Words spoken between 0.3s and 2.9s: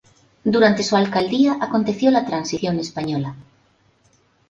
Durante su alcaldía aconteció la Transición